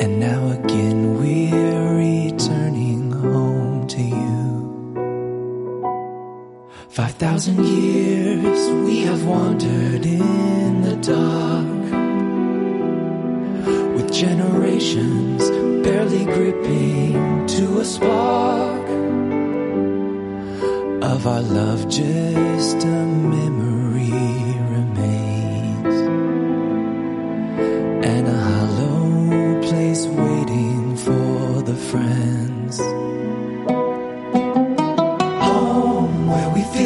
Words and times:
And 0.00 0.18
now 0.20 0.50
again 0.50 1.18
we're 1.18 1.94
returning 1.96 3.12
home 3.12 3.86
to 3.86 4.02
you. 4.02 4.34
Five 6.88 7.14
thousand 7.14 7.64
years 7.64 8.60
we 8.86 8.98
have 9.08 9.24
wandered 9.24 10.04
in 10.04 10.82
the 10.82 10.96
dark 10.96 11.84
with 13.96 14.12
generations 14.12 15.48
barely 15.86 16.24
gripping 16.24 17.46
to 17.46 17.80
a 17.80 17.84
spark 17.84 18.88
of 21.02 21.26
our 21.26 21.42
love 21.42 21.88
just 21.88 22.84
a 22.84 23.06
memory 23.06 23.63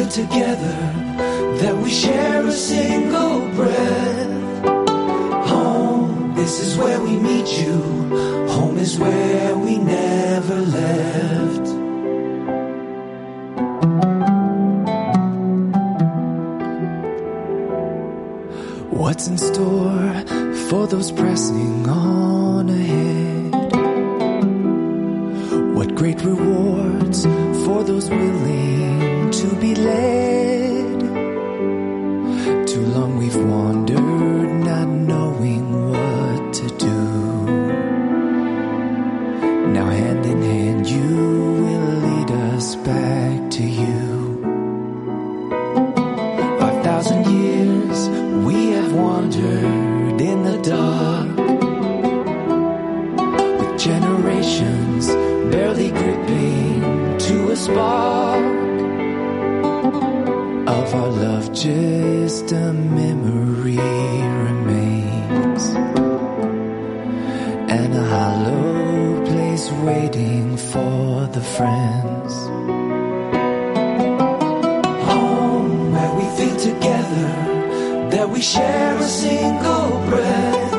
together 0.09 0.77
that 1.61 1.77
we 1.77 1.89
share 1.89 2.45
a 2.45 2.51
single 2.51 3.47
breath. 3.55 4.65
Home 5.47 6.33
this 6.35 6.59
is 6.59 6.77
where 6.77 6.99
we 6.99 7.15
meet 7.17 7.47
you. 7.61 7.77
Home 8.49 8.77
is 8.79 8.97
where 8.97 9.55
we 9.55 9.77
never 9.77 10.55
left. 10.55 11.67
What's 18.89 19.27
in 19.27 19.37
store 19.37 20.13
for 20.69 20.87
those 20.87 21.11
pressing 21.11 21.87
on 21.87 22.69
ahead? 22.69 23.53
What 25.75 25.93
great 25.93 26.23
rewards 26.23 26.78
lay 29.79 30.18
friends 71.89 72.35
home 75.09 75.91
where 75.93 76.13
we 76.19 76.25
feel 76.37 76.57
together 76.69 77.29
that 78.13 78.29
we 78.29 78.41
share 78.41 78.97
a 78.97 79.03
single 79.03 79.89
breath. 80.09 80.71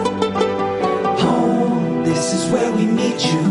Home, 1.20 2.04
this 2.04 2.34
is 2.34 2.50
where 2.52 2.72
we 2.72 2.84
meet 2.86 3.20
you. 3.32 3.46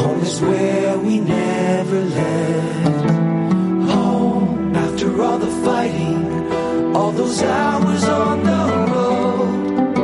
Home 0.00 0.20
is 0.20 0.40
where 0.40 0.98
we 0.98 1.20
never 1.20 2.00
left. 2.20 3.10
Home, 3.94 4.74
after 4.76 5.08
all 5.22 5.38
the 5.38 5.52
fighting, 5.66 6.22
all 6.94 7.12
those 7.12 7.42
hours 7.42 8.04
on 8.04 8.36
the 8.50 8.62
road. 8.92 9.96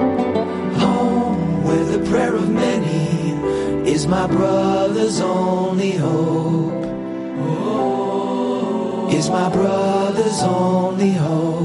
Home, 0.84 1.64
where 1.64 1.84
the 1.84 2.00
prayer 2.10 2.34
of 2.34 2.48
many 2.48 2.85
is 3.96 4.06
my 4.06 4.26
brother's 4.26 5.20
only 5.22 5.92
hope 5.92 6.76
is 9.10 9.30
my 9.30 9.48
brother's 9.48 10.42
only 10.42 11.12
hope. 11.12 11.56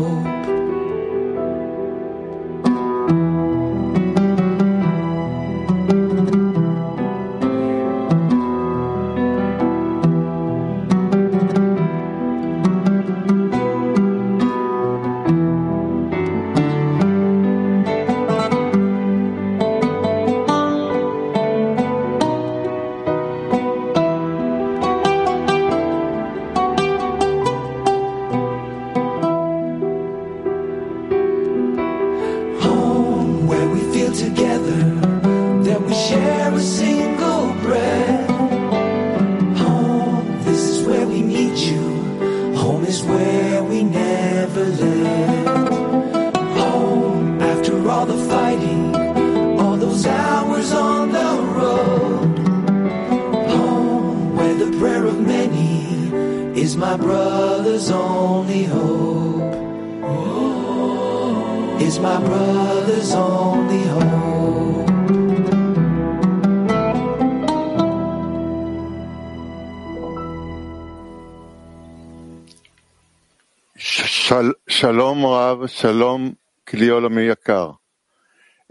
שלום 75.21 75.33
רב, 75.33 75.67
שלום 75.67 76.33
כלי 76.67 76.89
עולמי 76.89 77.21
יקר. 77.21 77.71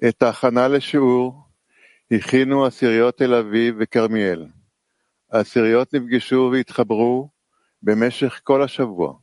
את 0.09 0.23
ההכנה 0.23 0.69
לשיעור 0.69 1.43
הכינו 2.11 2.67
עשיריות 2.67 3.17
תל 3.17 3.35
אביב 3.35 3.75
וכרמיאל. 3.79 4.47
העשיריות 5.33 5.95
נפגשו 5.95 6.51
והתחברו 6.53 7.29
במשך 7.83 8.41
כל 8.45 8.63
השבוע, 8.63 9.15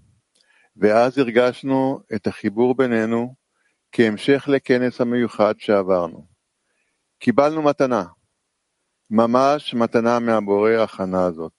ואז 0.77 1.17
הרגשנו 1.17 1.99
את 2.15 2.27
החיבור 2.27 2.75
בינינו 2.75 3.35
כהמשך 3.91 4.47
לכנס 4.47 5.01
המיוחד 5.01 5.53
שעברנו. 5.57 6.27
קיבלנו 7.19 7.61
מתנה, 7.61 8.03
ממש 9.09 9.73
מתנה 9.73 10.19
מהבורא 10.19 10.71
ההכנה 10.71 11.25
הזאת, 11.25 11.53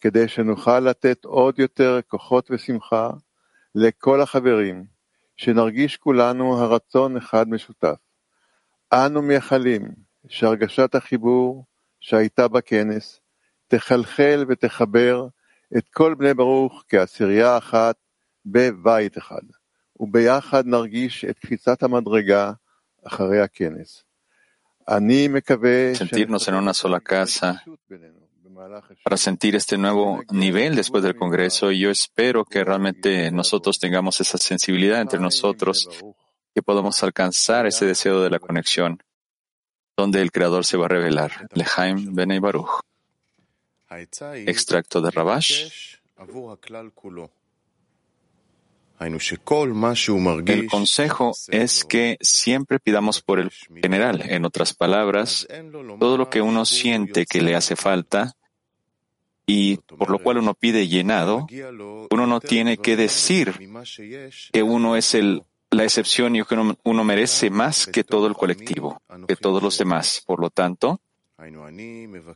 כדי 0.00 0.28
שנוכל 0.28 0.80
לתת 0.80 1.24
עוד 1.24 1.58
יותר 1.58 2.00
כוחות 2.08 2.50
ושמחה 2.50 3.10
לכל 3.74 4.20
החברים, 4.20 4.84
שנרגיש 5.36 5.96
כולנו 5.96 6.58
הרצון 6.58 7.16
אחד 7.16 7.48
משותף. 7.48 7.96
אנו 8.92 9.22
מייחלים 9.22 9.88
שהרגשת 10.28 10.94
החיבור 10.94 11.64
שהייתה 12.00 12.48
בכנס 12.48 13.20
תחלחל 13.68 14.44
ותחבר 14.48 15.26
את 15.76 15.88
כל 15.88 16.14
בני 16.14 16.34
ברוך 16.34 16.84
כעשירייה 16.88 17.58
אחת 17.58 17.96
בבית 18.46 19.18
אחד, 19.18 19.42
וביחד 20.00 20.66
נרגיש 20.66 21.24
את 21.24 21.38
קפיצת 21.38 21.82
המדרגה 21.82 22.52
אחרי 23.06 23.40
הכנס. 23.40 24.04
אני 24.88 25.28
מקווה 25.28 25.92
Sentirnos 25.94 26.48
en 26.48 26.54
una 26.54 26.74
sola 26.74 27.00
casa 27.00 27.52
para 29.04 29.16
sentir 29.16 29.56
este 29.56 29.78
nuevo 29.78 30.22
nivel 30.30 30.74
después 30.74 31.02
del 31.02 31.16
Congreso 31.16 31.72
y 31.72 31.80
yo 31.80 31.90
espero 31.90 32.44
que 32.44 32.64
realmente 32.64 33.30
nosotros 33.30 33.78
tengamos 33.78 34.20
esa 34.20 34.38
sensibilidad 34.38 35.00
entre 35.00 35.20
nosotros, 35.20 35.88
que 36.54 36.62
podamos 36.62 37.02
alcanzar 37.02 37.66
ese 37.66 37.86
deseo 37.86 38.20
de 38.20 38.30
la 38.30 38.38
conexión, 38.38 39.02
donde 39.96 40.20
el 40.20 40.32
Creador 40.32 40.64
se 40.64 40.76
va 40.76 40.86
a 40.86 40.88
revelar. 40.88 41.48
Lehaim 41.52 42.14
Benei 42.14 42.38
Baruch. 42.38 42.80
Extracto 44.46 45.00
de 45.00 45.10
Rabash. 45.10 45.96
El 50.46 50.66
consejo 50.68 51.32
es 51.48 51.84
que 51.86 52.18
siempre 52.20 52.78
pidamos 52.78 53.22
por 53.22 53.40
el 53.40 53.50
general. 53.82 54.22
En 54.28 54.44
otras 54.44 54.74
palabras, 54.74 55.48
todo 55.98 56.18
lo 56.18 56.28
que 56.28 56.42
uno 56.42 56.66
siente 56.66 57.24
que 57.24 57.40
le 57.40 57.54
hace 57.54 57.76
falta 57.76 58.36
y 59.50 59.76
por 59.76 60.10
lo 60.10 60.18
cual 60.18 60.38
uno 60.38 60.54
pide 60.54 60.86
llenado, 60.86 61.46
uno 62.10 62.26
no 62.26 62.40
tiene 62.40 62.76
que 62.76 62.96
decir 62.96 63.52
que 64.52 64.62
uno 64.62 64.96
es 64.96 65.14
el, 65.14 65.42
la 65.70 65.84
excepción 65.84 66.36
y 66.36 66.44
que 66.44 66.54
uno, 66.54 66.76
uno 66.84 67.04
merece 67.04 67.50
más 67.50 67.86
que 67.86 68.04
todo 68.04 68.26
el 68.26 68.34
colectivo, 68.34 69.02
que 69.26 69.36
todos 69.36 69.62
los 69.62 69.76
demás. 69.78 70.22
Por 70.26 70.40
lo 70.40 70.50
tanto, 70.50 71.00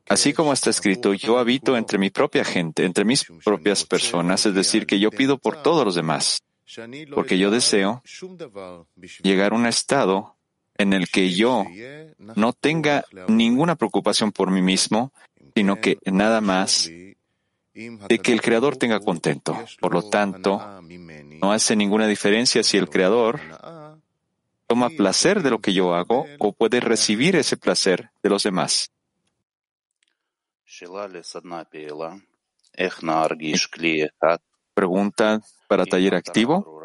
Así 0.08 0.32
como 0.32 0.54
está 0.54 0.70
escrito, 0.70 1.12
yo 1.12 1.36
habito 1.36 1.76
entre 1.76 1.98
mi 1.98 2.08
propia 2.08 2.42
gente, 2.42 2.86
entre 2.86 3.04
mis 3.04 3.26
propias 3.44 3.84
personas, 3.84 4.46
es 4.46 4.54
decir, 4.54 4.86
que 4.86 4.98
yo 4.98 5.10
pido 5.10 5.36
por 5.36 5.62
todos 5.62 5.84
los 5.84 5.94
demás 5.94 6.42
porque 7.14 7.38
yo 7.38 7.50
deseo 7.50 8.02
llegar 9.22 9.52
a 9.52 9.56
un 9.56 9.66
estado 9.66 10.36
en 10.76 10.92
el 10.92 11.08
que 11.08 11.30
yo 11.32 11.64
no 12.18 12.52
tenga 12.52 13.04
ninguna 13.28 13.76
preocupación 13.76 14.32
por 14.32 14.50
mí 14.50 14.62
mismo, 14.62 15.12
sino 15.54 15.80
que 15.80 15.98
nada 16.04 16.40
más 16.40 16.90
de 17.74 18.18
que 18.22 18.32
el 18.32 18.40
Creador 18.40 18.76
tenga 18.76 19.00
contento. 19.00 19.56
Por 19.80 19.94
lo 19.94 20.08
tanto, 20.08 20.60
no 21.40 21.52
hace 21.52 21.76
ninguna 21.76 22.06
diferencia 22.06 22.62
si 22.62 22.76
el 22.76 22.88
Creador 22.88 23.40
toma 24.66 24.90
placer 24.90 25.42
de 25.42 25.50
lo 25.50 25.60
que 25.60 25.72
yo 25.72 25.94
hago 25.94 26.26
o 26.38 26.52
puede 26.52 26.80
recibir 26.80 27.36
ese 27.36 27.56
placer 27.56 28.10
de 28.22 28.30
los 28.30 28.42
demás. 28.42 28.90
Pregunta 34.74 35.40
para 35.68 35.86
taller 35.86 36.14
activo. 36.14 36.82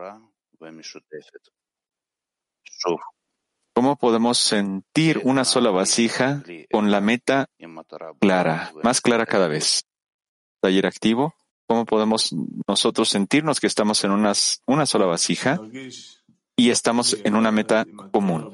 ¿Cómo 3.79 3.95
podemos 3.95 4.37
sentir 4.37 5.21
una 5.23 5.45
sola 5.45 5.71
vasija 5.71 6.43
con 6.69 6.91
la 6.91 6.99
meta 6.99 7.49
clara, 8.19 8.73
más 8.83 8.99
clara 8.99 9.25
cada 9.25 9.47
vez? 9.47 9.85
Taller 10.59 10.85
activo. 10.85 11.33
¿Cómo 11.65 11.85
podemos 11.85 12.35
nosotros 12.67 13.07
sentirnos 13.07 13.61
que 13.61 13.67
estamos 13.67 14.03
en 14.03 14.11
unas, 14.11 14.61
una 14.65 14.85
sola 14.85 15.05
vasija 15.05 15.61
y 16.57 16.71
estamos 16.71 17.15
en 17.23 17.37
una 17.37 17.53
meta 17.53 17.85
común? 18.11 18.51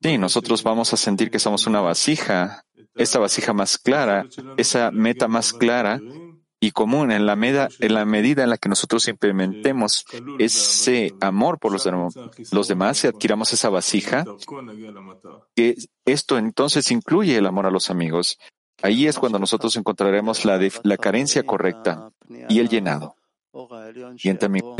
Sí, 0.00 0.16
nosotros 0.16 0.62
vamos 0.62 0.94
a 0.94 0.96
sentir 0.96 1.30
que 1.30 1.38
somos 1.38 1.66
una 1.66 1.82
vasija, 1.82 2.64
esa 2.94 3.18
vasija 3.18 3.52
más 3.52 3.76
clara, 3.76 4.24
esa 4.56 4.90
meta 4.92 5.28
más 5.28 5.52
clara 5.52 6.00
y 6.60 6.72
común 6.72 7.10
en 7.10 7.24
la, 7.24 7.32
en 7.32 7.94
la 7.94 8.04
medida 8.04 8.44
en 8.44 8.50
la 8.50 8.58
que 8.58 8.68
nosotros 8.68 9.08
implementemos 9.08 10.04
ese 10.38 11.14
amor 11.20 11.58
por 11.58 11.72
los, 11.72 11.88
los 12.52 12.68
demás 12.68 13.02
y 13.02 13.06
adquiramos 13.06 13.52
esa 13.54 13.70
vasija, 13.70 14.24
que 15.56 15.76
esto 16.04 16.36
entonces 16.36 16.90
incluye 16.90 17.36
el 17.36 17.46
amor 17.46 17.66
a 17.66 17.70
los 17.70 17.90
amigos. 17.90 18.38
Ahí 18.82 19.06
es 19.06 19.18
cuando 19.18 19.38
nosotros 19.38 19.74
encontraremos 19.76 20.44
la, 20.44 20.60
la 20.82 20.96
carencia 20.98 21.42
correcta 21.42 22.12
y 22.48 22.60
el 22.60 22.68
llenado. 22.68 23.16
Siguiente 24.16 24.46
amigo, 24.46 24.76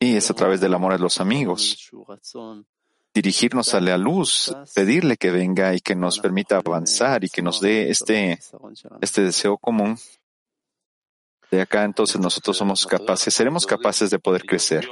y 0.00 0.16
es 0.16 0.30
a 0.30 0.34
través 0.34 0.60
del 0.60 0.74
amor 0.74 0.92
a 0.92 0.98
los 0.98 1.20
amigos 1.20 1.90
dirigirnos 3.14 3.74
a 3.74 3.80
la 3.80 3.98
luz, 3.98 4.54
pedirle 4.74 5.16
que 5.16 5.30
venga 5.30 5.74
y 5.74 5.80
que 5.80 5.94
nos 5.94 6.18
permita 6.18 6.58
avanzar 6.58 7.24
y 7.24 7.28
que 7.28 7.42
nos 7.42 7.60
dé 7.60 7.90
este, 7.90 8.38
este 9.00 9.22
deseo 9.22 9.58
común. 9.58 9.98
De 11.50 11.60
acá 11.60 11.84
entonces 11.84 12.20
nosotros 12.20 12.56
somos 12.56 12.86
capaces, 12.86 13.32
seremos 13.32 13.66
capaces 13.66 14.10
de 14.10 14.18
poder 14.18 14.44
crecer. 14.44 14.88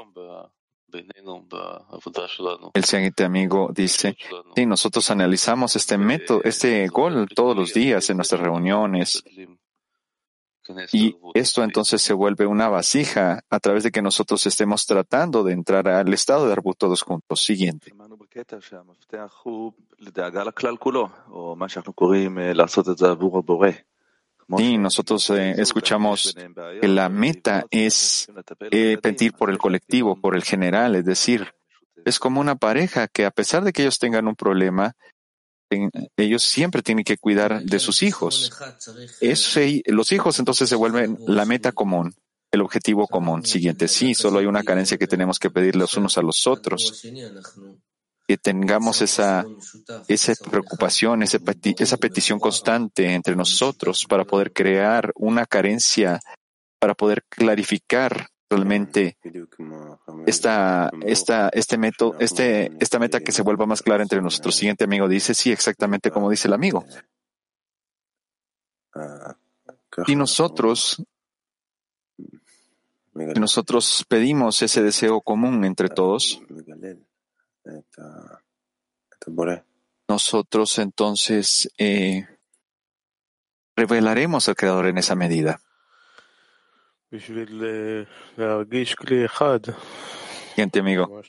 El 2.72 2.84
siguiente 2.84 3.24
amigo 3.24 3.70
dice, 3.74 4.16
sí, 4.54 4.66
nosotros 4.66 5.10
analizamos 5.10 5.76
este 5.76 5.98
método, 5.98 6.40
este 6.44 6.86
gol 6.88 7.28
todos 7.34 7.56
los 7.56 7.74
días 7.74 8.08
en 8.08 8.16
nuestras 8.16 8.40
reuniones 8.40 9.22
y 10.92 11.16
esto 11.34 11.62
entonces 11.62 12.02
se 12.02 12.12
vuelve 12.12 12.46
una 12.46 12.68
vasija 12.68 13.44
a 13.48 13.60
través 13.60 13.84
de 13.84 13.90
que 13.90 14.02
nosotros 14.02 14.46
estemos 14.46 14.86
tratando 14.86 15.44
de 15.44 15.52
entrar 15.52 15.88
al 15.88 16.12
estado 16.12 16.46
de 16.46 16.52
Arbut 16.52 16.76
todos 16.76 17.02
juntos. 17.02 17.42
Siguiente. 17.42 17.92
Y 24.58 24.78
nosotros 24.78 25.28
eh, 25.30 25.54
escuchamos 25.58 26.34
que 26.80 26.88
la 26.88 27.08
meta 27.08 27.64
es 27.70 28.28
eh, 28.70 28.98
pedir 29.02 29.32
por 29.32 29.50
el 29.50 29.58
colectivo, 29.58 30.20
por 30.20 30.36
el 30.36 30.44
general, 30.44 30.94
es 30.94 31.04
decir, 31.04 31.52
es 32.04 32.20
como 32.20 32.40
una 32.40 32.54
pareja 32.54 33.08
que 33.08 33.24
a 33.24 33.32
pesar 33.32 33.64
de 33.64 33.72
que 33.72 33.82
ellos 33.82 33.98
tengan 33.98 34.28
un 34.28 34.36
problema, 34.36 34.94
ellos 36.16 36.44
siempre 36.44 36.82
tienen 36.82 37.04
que 37.04 37.18
cuidar 37.18 37.62
de 37.62 37.78
sus 37.80 38.04
hijos. 38.04 38.52
los 39.86 40.12
hijos 40.12 40.38
entonces 40.38 40.68
se 40.68 40.76
vuelven 40.76 41.18
la 41.26 41.44
meta 41.44 41.72
común, 41.72 42.14
el 42.52 42.60
objetivo 42.60 43.08
común. 43.08 43.44
Siguiente, 43.44 43.88
sí, 43.88 44.14
solo 44.14 44.38
hay 44.38 44.46
una 44.46 44.62
carencia 44.62 44.96
que 44.98 45.08
tenemos 45.08 45.40
que 45.40 45.50
pedir 45.50 45.74
los 45.74 45.96
unos 45.96 46.16
a 46.18 46.22
los 46.22 46.46
otros. 46.46 47.02
Que 48.26 48.36
tengamos 48.36 49.02
esa, 49.02 49.44
esa 50.08 50.32
preocupación, 50.50 51.22
esa, 51.22 51.38
petición 51.38 52.40
constante 52.40 53.14
entre 53.14 53.36
nosotros 53.36 54.04
para 54.08 54.24
poder 54.24 54.52
crear 54.52 55.12
una 55.14 55.46
carencia, 55.46 56.20
para 56.80 56.94
poder 56.94 57.22
clarificar 57.28 58.28
realmente 58.50 59.16
esta, 60.26 60.90
esta, 61.02 61.48
este 61.50 61.78
método, 61.78 62.16
este, 62.18 62.72
esta 62.80 62.98
meta 62.98 63.20
que 63.20 63.32
se 63.32 63.42
vuelva 63.42 63.66
más 63.66 63.82
clara 63.82 64.02
entre 64.02 64.20
nosotros. 64.20 64.56
Siguiente 64.56 64.84
amigo 64.84 65.08
dice, 65.08 65.34
sí, 65.34 65.52
exactamente 65.52 66.10
como 66.10 66.30
dice 66.30 66.48
el 66.48 66.54
amigo. 66.54 66.84
Y 70.06 70.16
nosotros, 70.16 71.02
si 73.14 73.40
nosotros 73.40 74.04
pedimos 74.08 74.62
ese 74.62 74.82
deseo 74.82 75.20
común 75.20 75.64
entre 75.64 75.88
todos, 75.88 76.40
nosotros 80.08 80.78
entonces 80.78 81.70
eh, 81.78 82.26
revelaremos 83.74 84.48
al 84.48 84.54
Creador 84.54 84.86
en 84.86 84.98
esa 84.98 85.14
medida. 85.14 85.60
Siguiente 90.56 90.80
amigo. 90.80 91.22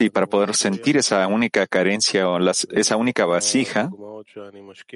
Y 0.00 0.10
para 0.10 0.26
poder 0.26 0.54
sentir 0.54 0.96
esa 0.96 1.26
única 1.28 1.66
carencia 1.66 2.28
o 2.28 2.38
esa 2.50 2.96
única 2.96 3.24
vasija, 3.24 3.88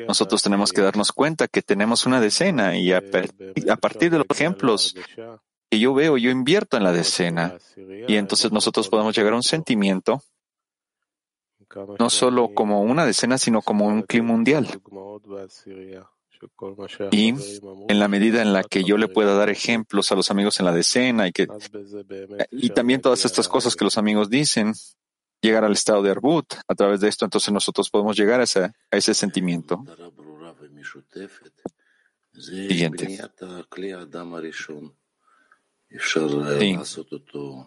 nosotros 0.09 0.43
tenemos 0.43 0.73
que 0.73 0.81
darnos 0.81 1.13
cuenta 1.13 1.47
que 1.47 1.63
tenemos 1.63 2.07
una 2.07 2.21
decena 2.21 2.77
y 2.77 2.93
a, 2.93 3.01
partir 3.81 4.11
de 4.11 4.19
los 4.19 4.27
ejemplos 4.31 4.97
que 5.71 5.79
yo 5.79 5.95
veo, 5.95 6.19
yo 6.19 6.31
invierto 6.31 6.77
en 6.77 6.83
la 6.83 6.93
decena. 6.93 7.57
Y 8.09 8.17
entonces 8.17 8.53
nosotros 8.53 8.89
podemos 8.89 9.17
llegar 9.17 9.33
a 9.33 9.37
un 9.37 9.43
sentimiento 9.43 10.23
no 11.99 12.11
solo 12.11 12.53
como 12.55 12.83
una 12.83 13.07
decena, 13.07 13.39
sino 13.39 13.63
como 13.63 13.87
un 13.87 14.03
clima 14.03 14.29
mundial. 14.29 14.67
Y 17.13 17.29
en 17.29 17.99
la 17.99 18.09
medida 18.09 18.43
en 18.43 18.53
la 18.53 18.65
que 18.65 18.83
yo 18.83 18.97
le 18.97 19.09
pueda 19.09 19.35
dar 19.35 19.51
ejemplos 19.51 20.11
a 20.11 20.15
los 20.15 20.31
amigos 20.31 20.59
en 20.59 20.67
la 20.67 20.73
decena 20.73 21.29
y 21.29 21.33
que 21.33 21.47
y 22.51 22.71
también 22.71 23.01
todas 23.01 23.25
estas 23.25 23.47
cosas 23.49 23.77
que 23.77 23.85
los 23.85 23.99
amigos 23.99 24.31
dicen, 24.31 24.73
llegar 25.43 25.65
al 25.65 25.73
estado 25.73 26.03
de 26.03 26.11
Arbut, 26.11 26.55
a 26.67 26.75
través 26.75 27.01
de 27.01 27.09
esto 27.09 27.25
entonces 27.25 27.53
nosotros 27.53 27.91
podemos 27.91 28.17
llegar 28.17 28.41
a 28.41 28.45
ese, 28.45 28.65
a 28.65 28.73
ese 28.91 29.15
sentimiento. 29.15 29.85
Siguiente. 32.33 33.19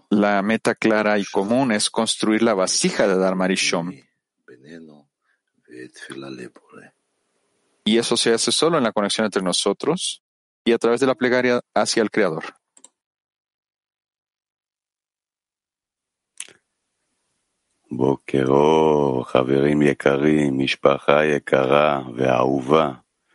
La 0.09 0.41
meta 0.41 0.75
clara 0.75 1.19
y 1.19 1.25
común 1.25 1.71
es 1.73 1.89
construir 1.89 2.41
la 2.41 2.53
vasija 2.53 3.07
de 3.07 3.17
Dharma 3.17 3.47
Rishon. 3.47 3.93
Y 7.85 7.97
eso 7.97 8.15
se 8.15 8.33
hace 8.33 8.51
solo 8.51 8.77
en 8.77 8.83
la 8.83 8.93
conexión 8.93 9.25
entre 9.25 9.41
nosotros 9.41 10.23
y 10.63 10.71
a 10.71 10.77
través 10.77 11.01
de 11.01 11.07
la 11.07 11.15
plegaria 11.15 11.61
hacia 11.73 12.01
el 12.01 12.09
Creador. 12.09 12.45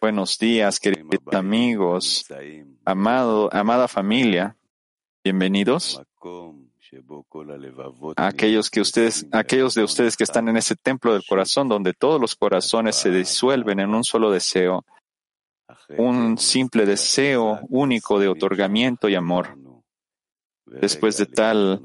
Buenos 0.01 0.39
días, 0.39 0.81
queridos 0.81 1.21
amigos, 1.33 2.27
amado, 2.85 3.49
amada 3.53 3.87
familia. 3.87 4.58
Bienvenidos 5.25 6.01
a 8.17 8.27
aquellos 8.27 8.71
que 8.71 8.81
ustedes, 8.81 9.27
aquellos 9.33 9.75
de 9.75 9.83
ustedes 9.83 10.17
que 10.17 10.25
están 10.25 10.49
en 10.49 10.57
ese 10.57 10.77
templo 10.77 11.13
del 11.13 11.25
corazón 11.27 11.69
donde 11.69 11.93
todos 11.93 12.21
los 12.21 12.35
corazones 12.35 12.97
se 12.97 13.11
disuelven 13.11 13.81
en 13.81 13.95
un 13.95 14.05
solo 14.05 14.31
deseo, 14.31 14.85
un 15.99 16.39
simple 16.39 16.87
deseo 16.87 17.61
único 17.69 18.19
de 18.19 18.29
otorgamiento 18.29 19.09
y 19.09 19.17
amor. 19.17 19.59
Después 20.81 21.17
de 21.17 21.27
tal 21.27 21.83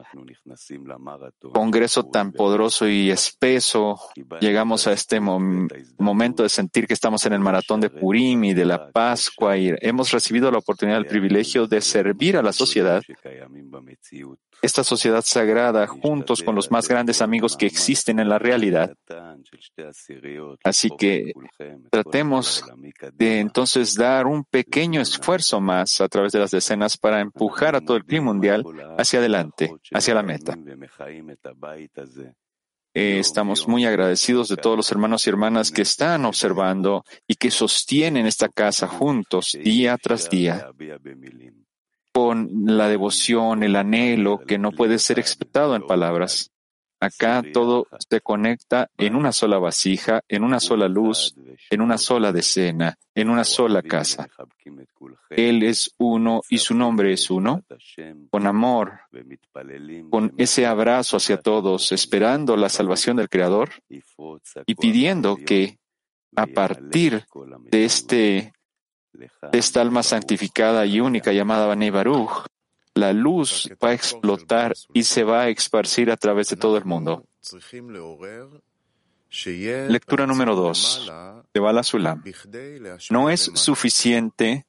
congreso 1.53 2.03
tan 2.05 2.31
poderoso 2.31 2.87
y 2.87 3.09
espeso, 3.09 3.99
llegamos 4.39 4.87
a 4.87 4.93
este 4.93 5.19
momento 5.19 6.43
de 6.43 6.49
sentir 6.49 6.87
que 6.87 6.93
estamos 6.93 7.25
en 7.25 7.33
el 7.33 7.39
maratón 7.39 7.81
de 7.81 7.89
Purim 7.89 8.43
y 8.43 8.53
de 8.53 8.65
la 8.65 8.91
Pascua 8.91 9.57
y 9.57 9.73
hemos 9.79 10.11
recibido 10.11 10.51
la 10.51 10.59
oportunidad, 10.59 10.99
el 10.99 11.05
privilegio 11.05 11.67
de 11.67 11.81
servir 11.81 12.37
a 12.37 12.41
la 12.41 12.53
sociedad, 12.53 13.01
esta 14.61 14.83
sociedad 14.83 15.23
sagrada, 15.25 15.87
juntos 15.87 16.41
con 16.41 16.55
los 16.55 16.71
más 16.71 16.87
grandes 16.87 17.21
amigos 17.21 17.57
que 17.57 17.65
existen 17.65 18.19
en 18.19 18.29
la 18.29 18.39
realidad. 18.39 18.93
Así 20.63 20.89
que 20.97 21.33
tratemos 21.89 22.63
de 23.13 23.39
entonces 23.39 23.95
dar 23.95 24.25
un 24.25 24.43
pequeño 24.45 25.01
esfuerzo 25.01 25.59
más 25.59 25.99
a 26.01 26.07
través 26.07 26.31
de 26.31 26.39
las 26.39 26.51
decenas 26.51 26.97
para 26.97 27.19
empujar 27.19 27.75
a 27.75 27.81
todo 27.81 27.97
el 27.97 28.05
clima 28.05 28.25
mundial 28.25 28.63
hacia 28.97 29.19
adelante, 29.19 29.73
hacia 29.91 30.13
la 30.13 30.23
meta. 30.23 30.57
Eh, 32.95 33.17
estamos 33.17 33.67
muy 33.67 33.85
agradecidos 33.85 34.49
de 34.49 34.57
todos 34.57 34.77
los 34.77 34.91
hermanos 34.91 35.25
y 35.25 35.29
hermanas 35.31 35.71
que 35.71 35.81
están 35.81 36.25
observando 36.25 37.03
y 37.27 37.35
que 37.35 37.49
sostienen 37.49 38.27
esta 38.27 38.49
casa 38.49 38.87
juntos 38.87 39.57
día 39.63 39.97
tras 39.97 40.29
día 40.29 40.69
con 42.13 42.49
la 42.65 42.87
devoción, 42.87 43.63
el 43.63 43.75
anhelo 43.75 44.39
que 44.39 44.59
no 44.59 44.71
puede 44.71 44.99
ser 44.99 45.17
expresado 45.17 45.75
en 45.75 45.87
palabras. 45.87 46.52
Acá 47.03 47.43
todo 47.51 47.87
se 48.09 48.21
conecta 48.21 48.89
en 48.97 49.15
una 49.15 49.33
sola 49.33 49.59
vasija, 49.59 50.21
en 50.29 50.43
una 50.43 50.61
sola 50.61 50.87
luz, 50.87 51.35
en 51.69 51.81
una 51.81 51.97
sola 51.97 52.31
decena, 52.31 52.97
en 53.13 53.29
una 53.29 53.43
sola 53.43 53.81
casa. 53.81 54.29
Él 55.29 55.63
es 55.63 55.93
uno 55.97 56.41
y 56.49 56.59
su 56.59 56.75
nombre 56.75 57.11
es 57.11 57.29
uno. 57.29 57.63
Con 58.29 58.47
amor, 58.47 59.01
con 60.09 60.33
ese 60.37 60.65
abrazo 60.65 61.17
hacia 61.17 61.37
todos, 61.37 61.91
esperando 61.91 62.55
la 62.55 62.69
salvación 62.69 63.17
del 63.17 63.29
Creador 63.29 63.69
y 64.65 64.75
pidiendo 64.75 65.35
que 65.35 65.77
a 66.35 66.47
partir 66.47 67.25
de 67.69 67.85
este 67.85 68.53
de 69.13 69.59
esta 69.59 69.81
alma 69.81 70.03
santificada 70.03 70.85
y 70.85 70.99
única 70.99 71.33
llamada 71.33 71.67
Bane 71.67 71.91
Baruch, 71.91 72.47
la 72.95 73.13
luz 73.13 73.69
va 73.83 73.89
a 73.89 73.93
explotar 73.93 74.73
y 74.93 75.03
se 75.03 75.23
va 75.23 75.43
a 75.43 75.49
esparcir 75.49 76.11
a 76.11 76.17
través 76.17 76.49
de 76.49 76.55
todo 76.55 76.77
el 76.77 76.85
mundo. 76.85 77.23
Lectura 79.89 80.27
número 80.27 80.55
dos 80.55 81.11
de 81.53 81.59
Bala 81.59 81.83
Sulam. 81.83 82.23
No 83.09 83.29
es 83.29 83.51
suficiente 83.55 84.65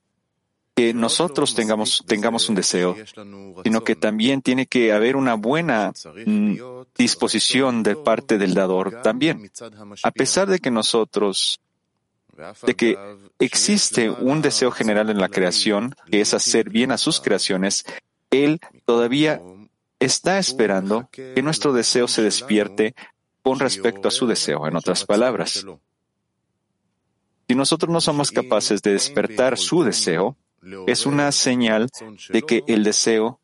que 0.74 0.92
nosotros 0.92 1.54
tengamos, 1.54 2.02
tengamos 2.06 2.48
un 2.48 2.56
deseo, 2.56 2.96
sino 3.62 3.84
que 3.84 3.94
también 3.94 4.42
tiene 4.42 4.66
que 4.66 4.92
haber 4.92 5.16
una 5.16 5.34
buena 5.34 5.92
mm, 6.26 6.56
disposición 6.96 7.82
de 7.82 7.94
parte 7.94 8.38
del 8.38 8.54
dador 8.54 9.02
también. 9.02 9.50
A 10.02 10.10
pesar 10.10 10.48
de 10.48 10.58
que 10.58 10.70
nosotros 10.70 11.60
de 12.66 12.74
que 12.74 12.98
existe 13.38 14.10
un 14.10 14.42
deseo 14.42 14.70
general 14.70 15.10
en 15.10 15.18
la 15.18 15.28
creación, 15.28 15.94
que 16.10 16.20
es 16.20 16.34
hacer 16.34 16.70
bien 16.70 16.90
a 16.90 16.98
sus 16.98 17.20
creaciones, 17.20 17.84
Él 18.42 18.60
todavía 18.84 19.40
está 20.00 20.38
esperando 20.38 21.08
que 21.12 21.42
nuestro 21.42 21.72
deseo 21.72 22.08
se 22.08 22.22
despierte 22.22 22.94
con 23.42 23.60
respecto 23.60 24.08
a 24.08 24.10
su 24.10 24.26
deseo, 24.26 24.66
en 24.66 24.76
otras 24.76 25.04
palabras. 25.04 25.64
Si 27.46 27.54
nosotros 27.54 27.92
no 27.92 28.00
somos 28.00 28.30
capaces 28.30 28.80
de 28.82 28.92
despertar 28.92 29.58
su 29.58 29.84
deseo, 29.84 30.36
es 30.86 31.04
una 31.04 31.30
señal 31.30 31.88
de 32.30 32.42
que 32.42 32.64
el 32.66 32.84
deseo 32.84 33.38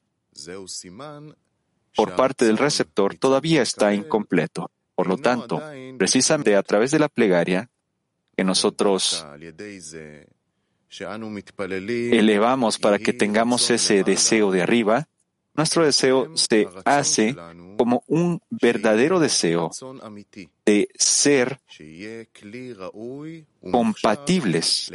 por 1.94 2.16
parte 2.16 2.46
del 2.46 2.56
receptor 2.56 3.16
todavía 3.16 3.62
está 3.62 3.92
incompleto. 3.92 4.70
Por 4.94 5.06
lo 5.06 5.18
tanto, 5.18 5.62
precisamente 5.98 6.56
a 6.56 6.62
través 6.62 6.90
de 6.90 6.98
la 6.98 7.08
plegaria, 7.08 7.70
que 8.36 8.44
nosotros 8.44 9.26
elevamos 12.12 12.78
para 12.78 12.98
que 12.98 13.12
tengamos 13.12 13.70
ese 13.70 14.02
deseo 14.02 14.50
de 14.50 14.62
arriba, 14.62 15.08
nuestro 15.54 15.84
deseo 15.84 16.36
se 16.36 16.68
hace 16.84 17.36
como 17.76 18.02
un 18.06 18.40
verdadero 18.50 19.20
deseo 19.20 19.70
de 20.66 20.88
ser 20.94 21.60
compatibles, 23.70 24.92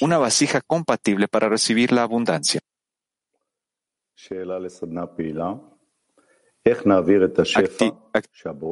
una 0.00 0.18
vasija 0.18 0.60
compatible 0.60 1.28
para 1.28 1.48
recibir 1.48 1.92
la 1.92 2.02
abundancia. 2.02 2.60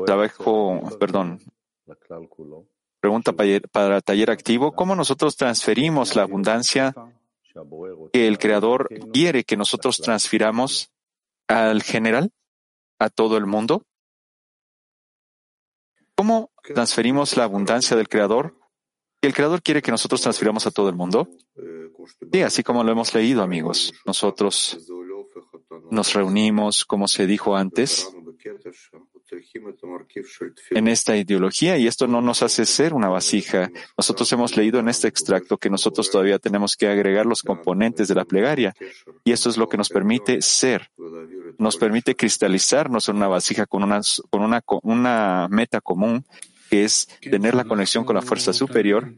trabajo, 0.06 0.80
perdón, 0.98 1.40
Pregunta 3.02 3.32
para 3.32 3.97
el 3.97 4.02
taller 4.04 4.30
activo, 4.30 4.76
¿cómo 4.76 4.94
nosotros 4.94 5.37
transferimos 5.37 6.14
la 6.14 6.23
abundancia 6.23 6.94
que 8.12 8.28
el 8.28 8.38
Creador 8.38 8.88
quiere 9.12 9.42
que 9.42 9.56
nosotros 9.56 9.99
transfiramos 9.99 10.92
al 11.49 11.82
general, 11.82 12.30
a 13.00 13.11
todo 13.11 13.37
el 13.37 13.47
mundo? 13.47 13.85
¿Cómo 16.14 16.52
transferimos 16.62 17.37
la 17.37 17.42
abundancia 17.42 17.97
del 17.97 18.09
Creador 18.09 18.56
que 19.21 19.26
el 19.26 19.35
Creador 19.35 19.62
quiere 19.62 19.82
que 19.82 19.90
nosotros 19.90 20.21
transfiramos 20.21 20.68
a 20.68 20.71
todo 20.71 20.88
el 20.88 20.94
mundo? 20.94 21.28
Sí, 22.32 22.42
así 22.42 22.62
como 22.62 22.85
lo 22.85 22.92
hemos 22.92 23.12
leído, 23.16 23.42
amigos. 23.42 23.92
Nosotros 24.06 24.78
nos 25.90 26.12
reunimos, 26.14 26.85
como 26.85 27.09
se 27.09 27.26
dijo 27.26 27.56
antes, 27.56 28.09
en 30.71 30.88
esta 30.88 31.16
ideología 31.16 31.78
y 31.78 31.87
esto 31.87 32.07
no 32.07 32.21
nos 32.21 32.42
hace 32.42 32.64
ser 32.64 32.95
una 32.95 33.09
vasija. 33.09 33.71
Nosotros 33.97 34.33
hemos 34.33 34.57
leído 34.57 34.81
en 34.81 34.88
este 34.88 35.09
extracto 35.09 35.59
que 35.59 35.71
nosotros 35.71 36.11
todavía 36.11 36.38
tenemos 36.38 36.76
que 36.76 36.88
agregar 36.88 37.26
los 37.26 37.42
componentes 37.42 38.09
de 38.09 38.14
la 38.14 38.25
plegaria 38.25 38.75
y 39.25 39.33
esto 39.33 39.50
es 39.50 39.57
lo 39.57 39.69
que 39.69 39.76
nos 39.76 39.88
permite 39.88 40.42
ser, 40.42 40.90
nos 41.59 41.76
permite 41.76 42.14
cristalizarnos 42.14 43.09
en 43.09 43.16
una 43.16 43.28
vasija 43.28 43.66
con 43.66 43.83
una, 43.83 44.00
con 44.31 44.42
una, 44.42 44.62
una 44.83 45.49
meta 45.50 45.81
común 45.81 46.25
que 46.73 46.85
es 46.85 47.07
tener 47.21 47.54
la 47.54 47.64
conexión 47.64 48.04
con 48.04 48.16
la 48.16 48.23
fuerza 48.23 48.54
superior. 48.54 49.12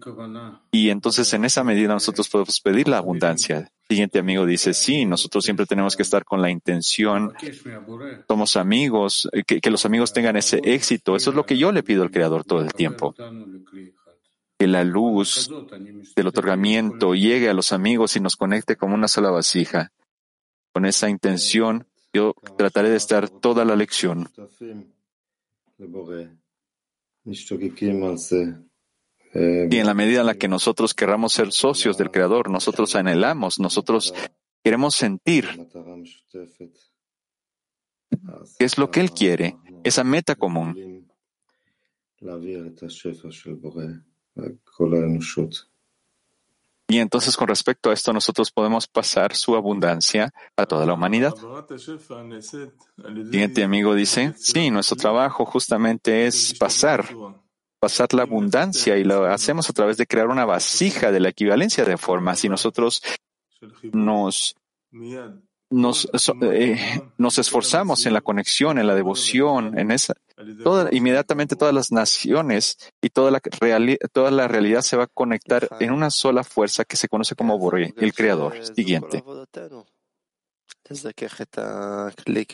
Y 0.72 0.90
entonces 0.90 1.32
en 1.34 1.44
esa 1.44 1.62
medida 1.62 1.92
nosotros 1.92 2.28
podemos 2.28 2.60
pedir 2.60 2.88
la 2.88 2.98
abundancia. 2.98 3.70
Siguiente 3.88 4.18
amigo 4.18 4.46
dice, 4.46 4.72
sí, 4.74 5.04
nosotros 5.04 5.44
siempre 5.44 5.66
tenemos 5.66 5.96
que 5.96 6.02
estar 6.02 6.24
con 6.24 6.40
la 6.40 6.50
intención, 6.50 7.32
somos 8.26 8.56
amigos, 8.56 9.28
eh, 9.32 9.42
que, 9.44 9.60
que 9.60 9.70
los 9.70 9.84
amigos 9.84 10.12
tengan 10.12 10.36
ese 10.36 10.60
éxito. 10.64 11.16
Eso 11.16 11.30
es 11.30 11.36
lo 11.36 11.44
que 11.44 11.58
yo 11.58 11.72
le 11.72 11.82
pido 11.82 12.02
al 12.02 12.10
Creador 12.10 12.44
todo 12.44 12.60
el 12.60 12.72
tiempo. 12.72 13.14
Que 14.58 14.66
la 14.66 14.84
luz 14.84 15.50
del 16.16 16.26
otorgamiento 16.26 17.14
llegue 17.14 17.48
a 17.48 17.54
los 17.54 17.72
amigos 17.72 18.16
y 18.16 18.20
nos 18.20 18.36
conecte 18.36 18.76
como 18.76 18.94
una 18.94 19.08
sola 19.08 19.30
vasija. 19.30 19.92
Con 20.72 20.86
esa 20.86 21.08
intención, 21.08 21.86
yo 22.12 22.34
trataré 22.56 22.90
de 22.90 22.96
estar 22.96 23.28
toda 23.28 23.64
la 23.64 23.76
lección. 23.76 24.28
Y 29.34 29.78
en 29.78 29.86
la 29.86 29.94
medida 29.94 30.20
en 30.20 30.26
la 30.26 30.34
que 30.34 30.46
nosotros 30.46 30.94
querramos 30.94 31.32
ser 31.32 31.50
socios 31.50 31.98
del 31.98 32.10
Creador, 32.10 32.50
nosotros 32.50 32.94
anhelamos, 32.94 33.58
nosotros 33.58 34.14
queremos 34.62 34.94
sentir 34.94 35.48
qué 38.58 38.64
es 38.64 38.78
lo 38.78 38.90
que 38.90 39.00
Él 39.00 39.10
quiere, 39.10 39.56
esa 39.82 40.04
meta 40.04 40.36
común. 40.36 41.08
Y 46.86 46.98
entonces 46.98 47.36
con 47.36 47.48
respecto 47.48 47.90
a 47.90 47.92
esto 47.92 48.12
nosotros 48.12 48.52
podemos 48.52 48.86
pasar 48.86 49.34
su 49.34 49.56
abundancia 49.56 50.32
a 50.56 50.66
toda 50.66 50.86
la 50.86 50.94
humanidad. 50.94 51.34
El 51.70 53.30
siguiente 53.30 53.64
amigo 53.64 53.94
dice, 53.94 54.32
sí, 54.36 54.70
nuestro 54.70 54.96
trabajo 54.96 55.44
justamente 55.44 56.26
es 56.26 56.56
pasar, 56.58 57.06
pasar 57.84 58.14
la 58.14 58.22
abundancia 58.22 58.96
y 58.96 59.04
lo 59.04 59.26
hacemos 59.26 59.68
a 59.68 59.74
través 59.74 59.98
de 59.98 60.06
crear 60.06 60.28
una 60.28 60.46
vasija 60.46 61.12
de 61.12 61.20
la 61.20 61.28
equivalencia 61.28 61.84
de 61.84 61.98
formas 61.98 62.42
y 62.42 62.48
nosotros 62.48 63.02
nos, 63.92 64.56
nos, 65.68 66.08
eh, 66.50 67.02
nos 67.18 67.38
esforzamos 67.38 68.06
en 68.06 68.14
la 68.14 68.22
conexión, 68.22 68.78
en 68.78 68.86
la 68.86 68.94
devoción, 68.94 69.78
en 69.78 69.90
esa, 69.90 70.14
inmediatamente 70.92 71.56
todas 71.56 71.74
las 71.74 71.92
naciones 71.92 72.78
y 73.02 73.10
toda 73.10 73.30
la, 73.30 73.40
toda 74.10 74.30
la 74.30 74.48
realidad 74.48 74.80
se 74.80 74.96
va 74.96 75.04
a 75.04 75.08
conectar 75.12 75.68
en 75.78 75.92
una 75.92 76.08
sola 76.08 76.42
fuerza 76.42 76.86
que 76.86 76.96
se 76.96 77.08
conoce 77.08 77.34
como 77.34 77.58
Boré, 77.58 77.92
el 77.98 78.14
Creador. 78.14 78.54
Siguiente. 78.74 79.22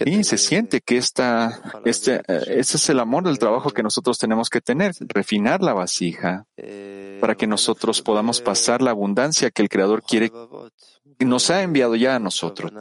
Y 0.07 0.25
se 0.25 0.39
siente 0.39 0.81
que 0.81 0.97
esta, 0.97 1.83
este, 1.85 2.17
eh, 2.29 2.45
este 2.47 2.77
es 2.77 2.89
el 2.89 3.01
amor 3.01 3.25
del 3.25 3.39
trabajo 3.39 3.71
que 3.71 3.83
nosotros 3.83 4.19
tenemos 4.19 4.49
que 4.49 4.61
tener, 4.61 4.95
refinar 5.01 5.63
la 5.63 5.73
vasija, 5.73 6.47
para 7.21 7.35
que 7.35 7.47
nosotros 7.47 8.01
podamos 8.03 8.41
pasar 8.41 8.83
la 8.83 8.93
abundancia 8.93 9.51
que 9.51 9.63
el 9.63 9.69
Creador 9.69 10.03
quiere, 10.03 10.31
nos 11.19 11.51
ha 11.51 11.63
enviado 11.63 11.97
ya 11.97 12.17
a 12.17 12.19
nosotros. 12.19 12.73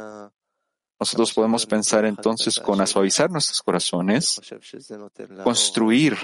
Nosotros 0.99 1.33
podemos 1.33 1.65
pensar 1.65 2.05
entonces 2.05 2.59
con 2.59 2.85
suavizar 2.85 3.31
nuestros 3.31 3.61
corazones, 3.61 4.41
construir 5.43 6.17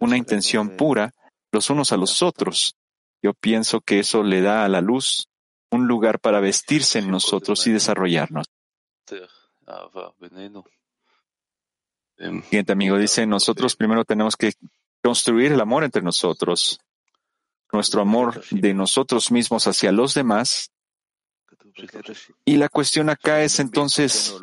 una 0.00 0.16
intención 0.16 0.70
pura 0.70 1.12
los 1.52 1.68
unos 1.70 1.92
a 1.92 1.96
los 1.96 2.22
otros. 2.22 2.74
Yo 3.22 3.34
pienso 3.34 3.80
que 3.80 4.00
eso 4.00 4.22
le 4.22 4.40
da 4.40 4.64
a 4.64 4.68
la 4.68 4.80
luz 4.80 5.28
un 5.70 5.86
lugar 5.86 6.18
para 6.18 6.40
vestirse 6.40 6.98
en 6.98 7.10
nosotros 7.10 7.66
y 7.66 7.72
desarrollarnos. 7.72 8.46
Siguiente 12.16 12.72
amigo 12.72 12.98
dice, 12.98 13.26
nosotros 13.26 13.74
primero 13.74 14.04
tenemos 14.04 14.36
que 14.36 14.52
construir 15.02 15.52
el 15.52 15.60
amor 15.60 15.84
entre 15.84 16.02
nosotros, 16.02 16.80
nuestro 17.72 18.02
amor 18.02 18.44
de 18.50 18.74
nosotros 18.74 19.30
mismos 19.32 19.66
hacia 19.66 19.90
los 19.92 20.14
demás. 20.14 20.70
Y 22.44 22.56
la 22.56 22.68
cuestión 22.68 23.08
acá 23.08 23.42
es 23.42 23.58
entonces 23.58 24.36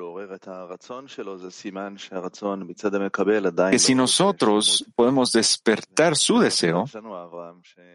que 3.71 3.79
si 3.79 3.95
nosotros 3.95 4.85
podemos 4.95 5.31
despertar 5.31 6.15
su 6.15 6.39
deseo, 6.39 6.85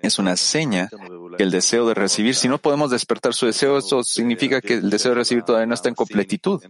es 0.02 0.18
una 0.18 0.36
seña 0.36 0.88
que 1.36 1.42
el 1.42 1.50
deseo 1.50 1.86
de 1.86 1.94
recibir, 1.94 2.34
si 2.34 2.48
no 2.48 2.58
podemos 2.58 2.90
despertar 2.90 3.34
su 3.34 3.46
deseo, 3.46 3.78
eso 3.78 4.02
significa 4.02 4.60
que 4.60 4.74
el 4.74 4.90
deseo 4.90 5.12
de 5.12 5.16
recibir 5.16 5.44
todavía 5.44 5.66
no 5.66 5.74
está 5.74 5.88
en 5.88 5.94
completitud. 5.94 6.62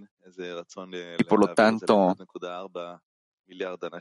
Y 1.18 1.24
por 1.24 1.40
lo 1.40 1.54
tanto, 1.54 2.16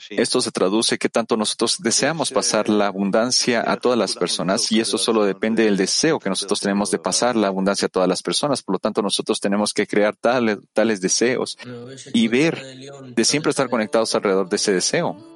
esto 0.09 0.41
se 0.41 0.51
traduce 0.51 0.97
que 0.97 1.09
tanto 1.09 1.35
nosotros 1.38 1.77
deseamos 1.79 2.31
pasar 2.31 2.69
la 2.69 2.88
abundancia 2.88 3.63
a 3.65 3.77
todas 3.77 3.97
las 3.97 4.15
personas 4.15 4.71
y 4.71 4.79
eso 4.79 4.97
solo 4.97 5.25
depende 5.25 5.63
del 5.63 5.77
deseo 5.77 6.19
que 6.19 6.29
nosotros 6.29 6.59
tenemos 6.62 6.91
de 6.91 7.00
pasar 7.00 7.35
la 7.35 7.47
abundancia 7.47 7.88
a 7.88 7.89
todas 7.89 8.07
las 8.07 8.21
personas. 8.21 8.63
Por 8.63 8.75
lo 8.75 8.79
tanto, 8.79 9.01
nosotros 9.01 9.39
tenemos 9.39 9.73
que 9.73 9.85
crear 9.85 10.15
tales, 10.15 10.59
tales 10.73 11.01
deseos 11.01 11.57
y 12.13 12.27
ver 12.27 12.62
de 13.15 13.25
siempre 13.25 13.50
estar 13.50 13.69
conectados 13.69 14.15
alrededor 14.15 14.50
de 14.50 14.55
ese 14.55 14.73
deseo. 14.73 15.33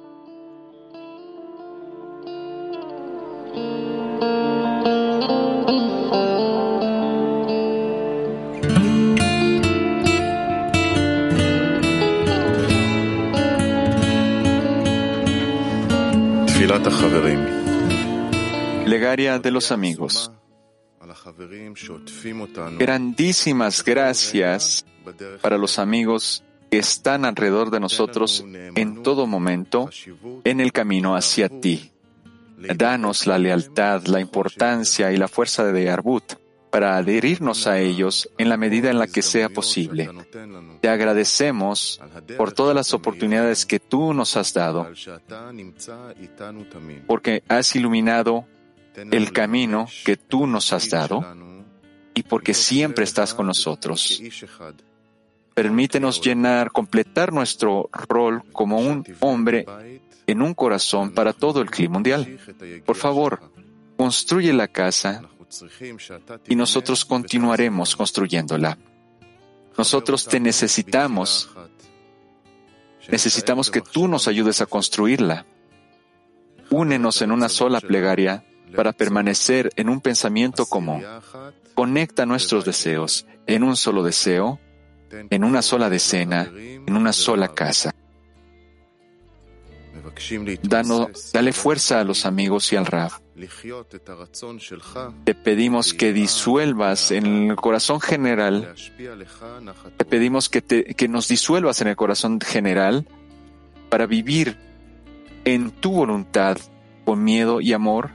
Plegaria 18.84 19.38
de 19.38 19.50
los 19.50 19.72
amigos. 19.72 20.30
Grandísimas 22.78 23.84
gracias 23.84 24.86
para 25.40 25.58
los 25.58 25.78
amigos 25.78 26.44
que 26.70 26.78
están 26.78 27.24
alrededor 27.24 27.70
de 27.70 27.80
nosotros 27.80 28.44
en 28.74 29.02
todo 29.02 29.26
momento 29.26 29.90
en 30.44 30.60
el 30.60 30.72
camino 30.72 31.16
hacia 31.16 31.48
ti. 31.48 31.92
Danos 32.56 33.26
la 33.26 33.38
lealtad, 33.38 34.06
la 34.06 34.20
importancia 34.20 35.12
y 35.12 35.16
la 35.16 35.28
fuerza 35.28 35.64
de 35.64 35.90
Arbut 35.90 36.47
para 36.70 36.96
adherirnos 36.96 37.66
a 37.66 37.78
ellos 37.78 38.30
en 38.38 38.48
la 38.48 38.56
medida 38.56 38.90
en 38.90 38.98
la 38.98 39.06
que 39.06 39.22
sea 39.22 39.48
posible. 39.48 40.10
Te 40.80 40.88
agradecemos 40.88 42.00
por 42.36 42.52
todas 42.52 42.74
las 42.74 42.92
oportunidades 42.94 43.66
que 43.66 43.80
tú 43.80 44.12
nos 44.14 44.36
has 44.36 44.52
dado, 44.52 44.88
porque 47.06 47.42
has 47.48 47.74
iluminado 47.76 48.44
el 48.94 49.32
camino 49.32 49.86
que 50.04 50.16
tú 50.16 50.46
nos 50.46 50.72
has 50.72 50.90
dado 50.90 51.24
y 52.14 52.22
porque 52.22 52.54
siempre 52.54 53.04
estás 53.04 53.34
con 53.34 53.46
nosotros. 53.46 54.20
Permítenos 55.54 56.20
llenar, 56.20 56.70
completar 56.70 57.32
nuestro 57.32 57.88
rol 57.92 58.42
como 58.52 58.78
un 58.78 59.04
hombre 59.20 59.66
en 60.26 60.42
un 60.42 60.54
corazón 60.54 61.10
para 61.12 61.32
todo 61.32 61.60
el 61.60 61.70
clima 61.70 61.94
mundial. 61.94 62.38
Por 62.84 62.96
favor, 62.96 63.40
construye 63.96 64.52
la 64.52 64.68
casa 64.68 65.22
y 66.46 66.56
nosotros 66.56 67.04
continuaremos 67.04 67.96
construyéndola. 67.96 68.78
Nosotros 69.76 70.26
te 70.26 70.40
necesitamos. 70.40 71.50
Necesitamos 73.08 73.70
que 73.70 73.80
tú 73.80 74.08
nos 74.08 74.28
ayudes 74.28 74.60
a 74.60 74.66
construirla. 74.66 75.46
Únenos 76.70 77.22
en 77.22 77.32
una 77.32 77.48
sola 77.48 77.80
plegaria 77.80 78.44
para 78.74 78.92
permanecer 78.92 79.70
en 79.76 79.88
un 79.88 80.00
pensamiento 80.00 80.66
común. 80.66 81.02
Conecta 81.74 82.26
nuestros 82.26 82.64
deseos 82.64 83.26
en 83.46 83.62
un 83.62 83.76
solo 83.76 84.02
deseo, 84.02 84.60
en 85.10 85.44
una 85.44 85.62
sola 85.62 85.88
decena, 85.88 86.50
en 86.54 86.94
una 86.94 87.12
sola 87.12 87.48
casa. 87.48 87.94
Dale 91.32 91.52
fuerza 91.52 92.00
a 92.00 92.04
los 92.04 92.26
amigos 92.26 92.72
y 92.72 92.76
al 92.76 92.86
Raf. 92.86 93.18
Te 95.24 95.34
pedimos 95.34 95.94
que 95.94 96.12
disuelvas 96.12 97.10
en 97.10 97.50
el 97.50 97.56
corazón 97.56 98.00
general, 98.00 98.74
te 99.96 100.04
pedimos 100.04 100.48
que 100.48 101.08
nos 101.08 101.28
disuelvas 101.28 101.80
en 101.80 101.88
el 101.88 101.96
corazón 101.96 102.40
general 102.40 103.06
para 103.88 104.06
vivir 104.06 104.56
en 105.44 105.70
tu 105.70 105.92
voluntad 105.92 106.58
con 107.04 107.22
miedo 107.24 107.60
y 107.60 107.72
amor 107.72 108.10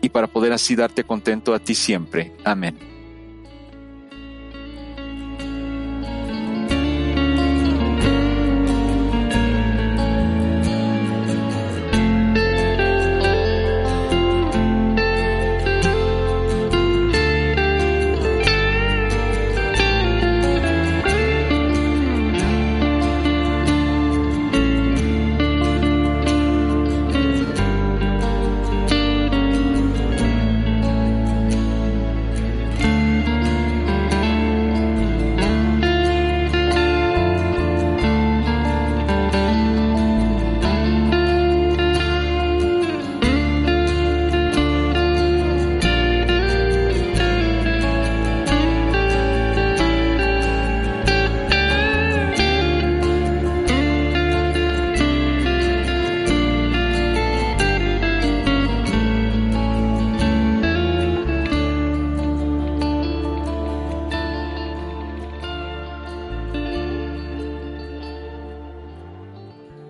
y 0.00 0.08
para 0.08 0.28
poder 0.28 0.52
así 0.52 0.76
darte 0.76 1.04
contento 1.04 1.54
a 1.54 1.58
ti 1.58 1.74
siempre. 1.74 2.32
Amén. 2.44 2.97